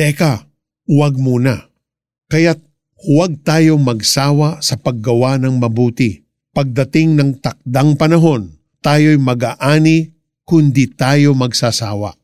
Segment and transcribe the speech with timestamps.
[0.00, 0.48] Teka,
[0.88, 1.68] huwag muna.
[2.32, 2.56] Kaya't
[3.04, 6.24] huwag tayong magsawa sa paggawa ng mabuti.
[6.56, 8.48] Pagdating ng takdang panahon,
[8.80, 10.16] tayo'y mag-aani
[10.48, 12.16] kundi tayo magsasawa.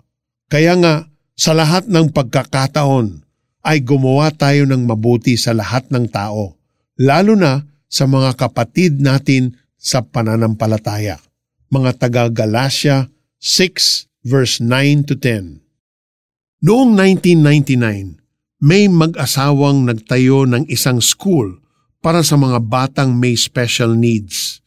[0.48, 3.20] Kaya nga, sa lahat ng pagkakataon,
[3.60, 6.56] ay gumawa tayo ng mabuti sa lahat ng tao,
[6.96, 7.60] lalo na
[7.92, 11.20] sa mga kapatid natin sa pananampalataya.
[11.68, 15.65] Mga taga Galatia 6 verse 9 to 10.
[16.64, 18.16] Noong 1999,
[18.64, 21.60] may mag-asawang nagtayo ng isang school
[22.00, 24.64] para sa mga batang may special needs.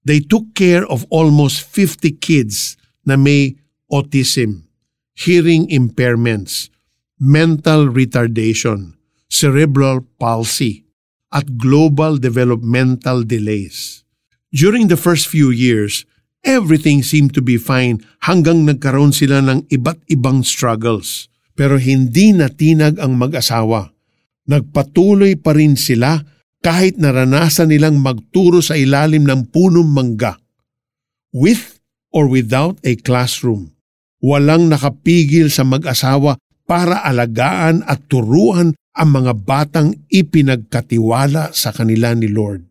[0.00, 3.52] They took care of almost 50 kids na may
[3.92, 4.72] autism,
[5.12, 6.72] hearing impairments,
[7.20, 8.96] mental retardation,
[9.28, 10.88] cerebral palsy,
[11.36, 14.08] at global developmental delays.
[14.56, 16.08] During the first few years,
[16.48, 21.28] everything seemed to be fine hanggang nagkaroon sila ng iba't ibang struggles.
[21.56, 23.90] Pero hindi natinag ang mag-asawa.
[24.46, 26.20] Nagpatuloy pa rin sila
[26.60, 30.36] kahit naranasan nilang magturo sa ilalim ng punong mangga.
[31.32, 31.80] With
[32.12, 33.72] or without a classroom,
[34.20, 36.36] walang nakapigil sa mag-asawa
[36.68, 42.64] para alagaan at turuan ang mga batang ipinagkatiwala sa kanila ni Lord.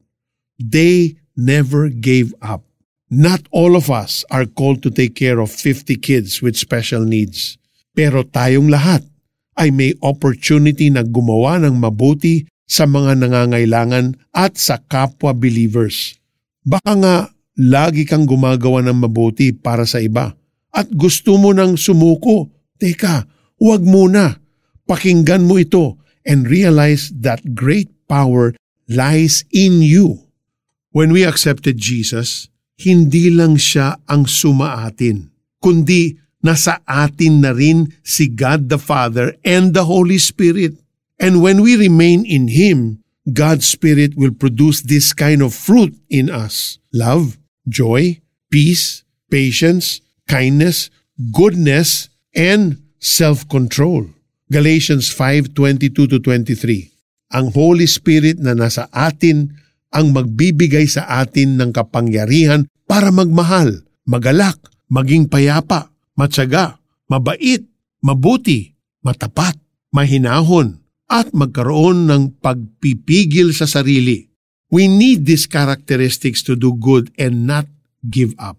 [0.57, 2.65] They never gave up.
[3.07, 7.61] Not all of us are called to take care of 50 kids with special needs.
[7.95, 9.01] Pero tayong lahat
[9.55, 16.19] ay may opportunity na gumawa ng mabuti sa mga nangangailangan at sa kapwa believers.
[16.65, 17.15] Baka nga
[17.55, 20.35] lagi kang gumagawa ng mabuti para sa iba
[20.75, 22.51] at gusto mo nang sumuko.
[22.75, 23.23] Teka,
[23.55, 24.43] huwag muna.
[24.83, 25.95] Pakinggan mo ito
[26.27, 28.51] and realize that great power
[28.91, 30.27] lies in you.
[30.91, 35.31] When we accepted Jesus, hindi lang siya ang sumaatin,
[35.63, 40.77] kundi nasa atin na rin si God the Father and the Holy Spirit.
[41.17, 46.29] And when we remain in Him, God's Spirit will produce this kind of fruit in
[46.29, 48.21] us love, joy,
[48.53, 49.01] peace,
[49.33, 50.93] patience, kindness,
[51.33, 54.13] goodness, and self-control.
[54.53, 56.93] Galatians 5:22 to 23.
[57.33, 59.49] Ang Holy Spirit na nasa atin
[59.89, 64.59] ang magbibigay sa atin ng kapangyarihan para magmahal, magalak,
[64.91, 66.79] maging payapa, matyaga,
[67.11, 67.63] mabait,
[68.01, 69.55] mabuti, matapat,
[69.91, 74.31] mahinahon, at magkaroon ng pagpipigil sa sarili.
[74.73, 77.69] We need these characteristics to do good and not
[78.01, 78.57] give up.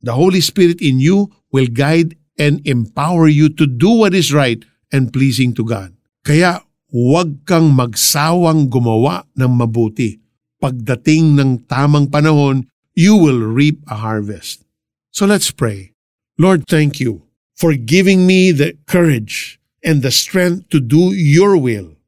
[0.00, 4.62] The Holy Spirit in you will guide and empower you to do what is right
[4.94, 5.92] and pleasing to God.
[6.24, 10.22] Kaya huwag kang magsawang gumawa ng mabuti.
[10.60, 14.64] Pagdating ng tamang panahon, you will reap a harvest.
[15.10, 15.92] So let's pray.
[16.40, 22.00] Lord, thank you for giving me the courage and the strength to do your will.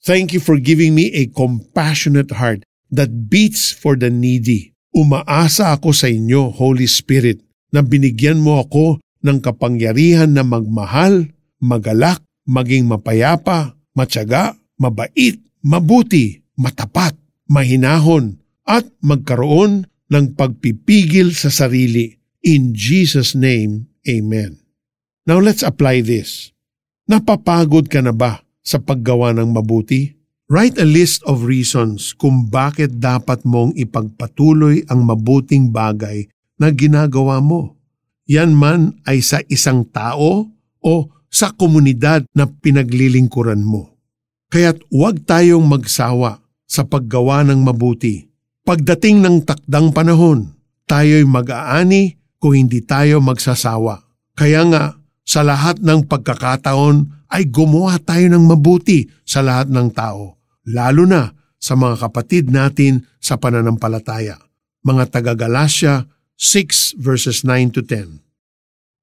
[0.00, 4.72] Thank you for giving me a compassionate heart that beats for the needy.
[4.96, 7.44] Umaasa ako sa inyo, Holy Spirit,
[7.76, 11.28] na binigyan mo ako ng kapangyarihan na magmahal,
[11.60, 17.12] magalak, maging mapayapa, matyaga, mabait, mabuti, matapat,
[17.52, 24.60] mahinahon, at magkaroon ng pagpipigil sa sarili In Jesus' name, Amen.
[25.24, 26.52] Now let's apply this.
[27.08, 30.12] Napapagod ka na ba sa paggawa ng mabuti?
[30.52, 36.28] Write a list of reasons kung bakit dapat mong ipagpatuloy ang mabuting bagay
[36.60, 37.80] na ginagawa mo.
[38.28, 40.44] Yan man ay sa isang tao
[40.84, 40.94] o
[41.32, 43.96] sa komunidad na pinaglilingkuran mo.
[44.52, 48.28] Kaya't huwag tayong magsawa sa paggawa ng mabuti.
[48.68, 50.52] Pagdating ng takdang panahon,
[50.84, 54.04] tayo'y mag-aani kung hindi tayo magsasawa.
[54.36, 60.36] Kaya nga, sa lahat ng pagkakataon ay gumawa tayo ng mabuti sa lahat ng tao,
[60.68, 64.36] lalo na sa mga kapatid natin sa pananampalataya.
[64.84, 66.04] Mga taga-Galatia
[66.36, 68.20] 6 verses 9 to 10.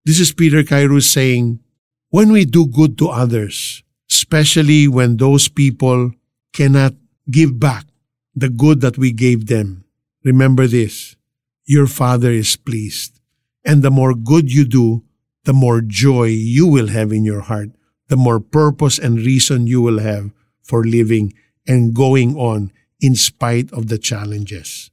[0.05, 1.65] This is Peter Kairos saying,
[2.13, 6.13] When we do good to others, especially when those people
[6.53, 6.93] cannot
[7.25, 7.89] give back
[8.37, 9.89] the good that we gave them,
[10.21, 11.17] remember this,
[11.65, 13.20] your Father is pleased.
[13.63, 15.03] And the more good you do,
[15.43, 17.69] the more joy you will have in your heart,
[18.07, 20.31] the more purpose and reason you will have
[20.61, 21.33] for living
[21.67, 24.91] and going on in spite of the challenges.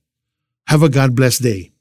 [0.67, 1.73] Have a God blessed day.